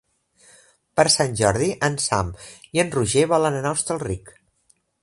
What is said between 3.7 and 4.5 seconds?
a Hostalric.